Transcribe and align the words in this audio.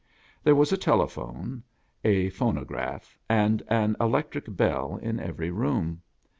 There 0.43 0.55
was 0.55 0.71
a 0.71 0.77
telephone, 0.77 1.61
a 2.03 2.31
phono 2.31 2.65
graph, 2.65 3.19
and 3.29 3.61
an 3.67 3.95
electric 4.01 4.45
bell 4.47 4.97
in 4.99 5.19
every 5.19 5.51
room. 5.51 6.01